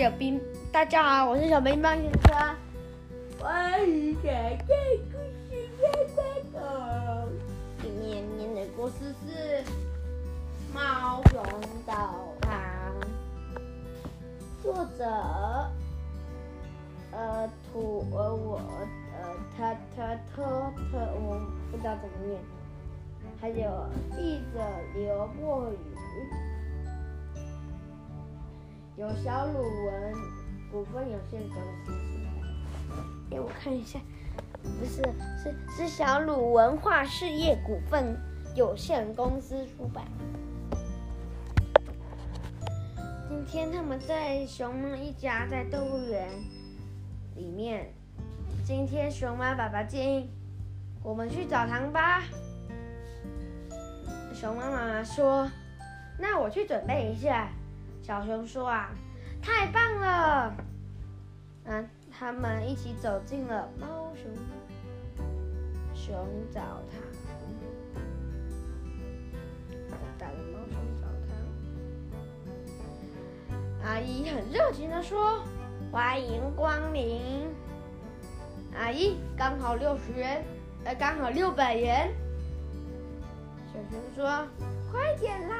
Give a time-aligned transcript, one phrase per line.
[0.00, 0.40] 小兵，
[0.72, 2.56] 大家好，我是小兵棒先生。
[3.38, 4.74] 欢迎来到
[5.12, 5.18] 故
[5.50, 5.84] 事妈
[6.16, 7.28] 妈的。
[7.82, 9.62] 今天念的故事是
[10.72, 11.44] 《猫熊
[11.86, 11.92] 澡
[12.40, 12.50] 堂》，
[14.62, 15.04] 作者
[17.12, 20.42] 呃图呃我呃他他他
[20.90, 21.38] 他我
[21.70, 22.40] 不知道怎么念，
[23.38, 23.86] 还有
[24.16, 24.64] 记者
[24.94, 25.76] 刘墨雨。
[29.00, 30.12] 由小鲁文
[30.70, 32.20] 股份有限公司出
[32.90, 33.02] 版。
[33.30, 33.98] 给我看一下，
[34.62, 35.02] 不是，
[35.42, 38.14] 是是小鲁文化事业股份
[38.54, 40.04] 有限公司出版。
[43.26, 46.28] 今天他们在熊猫一家在动物园
[47.36, 47.90] 里面。
[48.66, 50.30] 今天熊猫爸爸建议
[51.02, 52.22] 我们去澡堂吧。
[54.34, 55.50] 熊猫妈妈说
[56.20, 57.48] ：“那我去准备一下。”
[58.02, 58.90] 小熊说：“啊，
[59.40, 60.54] 太棒了！”
[61.64, 64.30] 嗯，他们一起走进了猫熊
[65.94, 66.14] 熊
[66.50, 67.00] 澡堂。
[70.18, 71.06] 到了猫熊澡
[73.82, 75.42] 堂，阿姨很热情地说
[75.92, 77.48] ：“欢迎光临。”
[78.76, 80.44] 阿姨，刚好六十元，
[80.84, 82.12] 呃，刚好六百元。
[83.72, 84.46] 小熊说
[84.90, 85.56] ：“快点啦！”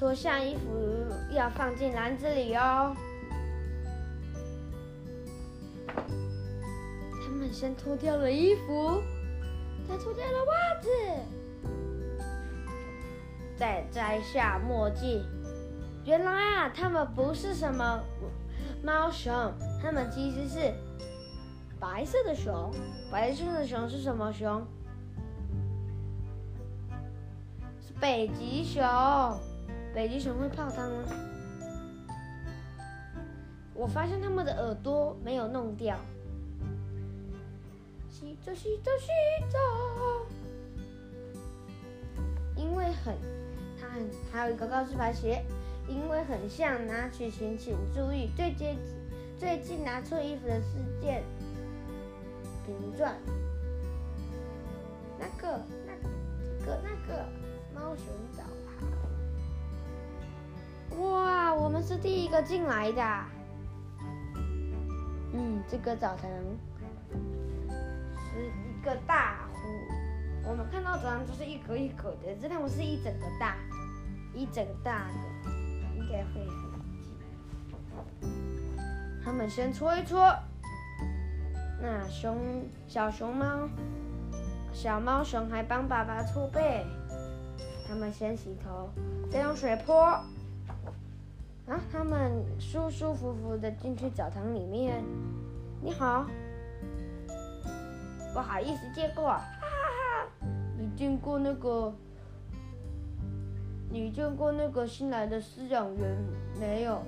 [0.00, 0.70] 脱下衣服
[1.30, 2.96] 要放进篮子里哦。
[7.22, 9.02] 他们先脱掉了衣服，
[9.86, 10.88] 再脱掉了袜子，
[13.58, 15.22] 再摘下墨镜。
[16.06, 18.02] 原来啊，他们不是什么
[18.82, 20.72] 猫熊，他们其实是
[21.78, 22.72] 白色的熊。
[23.12, 24.66] 白色的熊是什么熊？
[27.86, 28.82] 是北极熊。
[29.94, 31.04] 北极熊会泡汤吗？
[33.74, 35.98] 我发现他们的耳朵没有弄掉。
[38.08, 39.08] 洗澡，洗澡，洗
[39.50, 39.58] 澡。
[42.56, 43.16] 因为很，
[43.80, 45.42] 它很，还有一个告示牌写，
[45.88, 48.76] 因为很像，拿取请请注意，最接
[49.38, 51.24] 最近拿错衣服的事件
[52.66, 53.16] 评传。
[55.18, 56.08] 那个，那个，
[56.60, 57.26] 这个，那个
[62.30, 63.02] 个进来的。
[65.32, 66.30] 嗯，这个澡堂
[68.16, 69.58] 是一个大湖。
[70.48, 73.56] 我们看到澡堂就是一格一格的，这他们是一整个大，
[74.34, 75.14] 一整个大的，
[75.96, 76.70] 应该会很。
[79.24, 80.34] 他们先搓一搓。
[81.82, 83.68] 那熊小熊猫，
[84.72, 86.84] 小猫熊还帮爸爸搓背。
[87.88, 88.90] 他们先洗头，
[89.30, 90.18] 再用水泼。
[91.70, 91.80] 啊！
[91.92, 95.04] 他们舒舒服服的进去澡堂里面。
[95.80, 96.26] 你好，
[98.34, 99.28] 不好意思借过。
[99.28, 100.46] 哈哈哈！
[100.76, 101.94] 你见过那个？
[103.88, 106.16] 你见过那个新来的饲养员
[106.58, 107.04] 没有？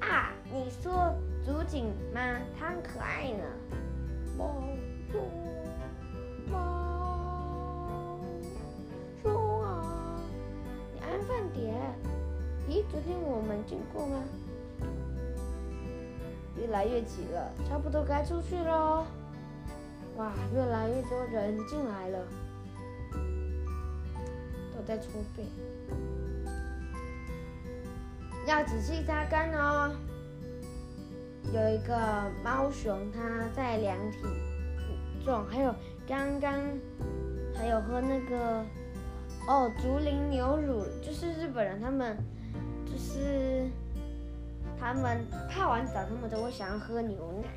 [0.00, 2.20] 啊，你说竹井吗？
[2.58, 3.44] 他很可爱呢。
[4.36, 4.62] 猫
[12.90, 14.22] 昨天我们经过吗？
[16.56, 19.06] 越来越挤了，差不多该出去了。
[20.16, 22.18] 哇，越来越多人进来了，
[24.74, 25.44] 都在搓背，
[28.46, 29.94] 要仔细擦干哦。
[31.52, 31.96] 有一个
[32.42, 34.18] 猫熊，它在量体
[35.24, 35.74] 重，还有
[36.06, 36.54] 刚刚
[37.54, 38.64] 还有喝那个
[39.46, 42.16] 哦竹林牛乳，就是日本人他们。
[42.98, 43.70] 就是
[44.76, 47.48] 他们泡完澡，他们都会想要喝牛奶。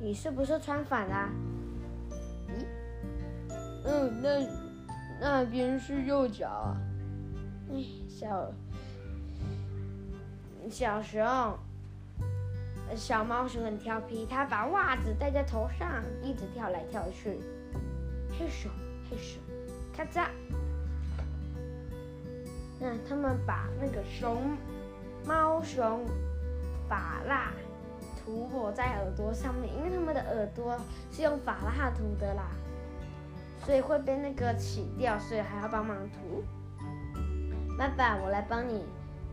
[0.00, 1.30] 你是不是穿反了？
[2.48, 2.66] 咦？
[3.84, 4.46] 嗯，那
[5.20, 6.76] 那边是右脚啊。
[7.72, 8.52] 哎，小
[10.68, 11.56] 小熊，
[12.96, 17.38] 小猫熊很调皮，它把袜子戴在头上，一直跳来跳去。
[18.36, 18.66] 嘿咻，
[19.08, 19.36] 嘿咻。
[19.94, 20.26] 咔嚓！
[22.80, 24.56] 那他们把那个熊
[25.24, 26.04] 猫熊
[26.88, 27.52] 发蜡
[28.24, 30.76] 涂抹在耳朵上面，因为他们的耳朵
[31.10, 32.50] 是用发蜡涂的啦，
[33.64, 36.42] 所以会被那个起掉，所以还要帮忙涂。
[37.78, 38.84] 爸爸，我来帮你，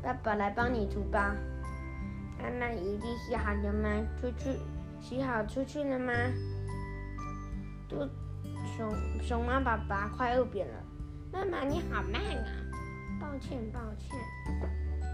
[0.01, 1.35] 爸爸来帮你涂吧。
[2.41, 3.89] 妈妈已经洗好了吗？
[4.19, 4.59] 出去
[5.01, 6.13] 洗好出去了吗？
[7.89, 8.07] 都。
[8.79, 8.87] 熊
[9.21, 10.73] 熊妈爸爸快饿扁了。
[11.33, 12.45] 妈妈你好慢啊！
[13.19, 14.17] 抱歉抱歉。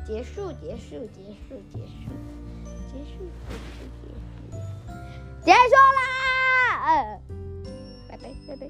[0.05, 2.11] 结束结束结束结束
[2.91, 3.55] 结束结
[3.89, 3.95] 束
[5.41, 5.57] 结束
[5.97, 7.19] 啦！
[8.07, 8.23] 拜拜拜。
[8.47, 8.69] 拜拜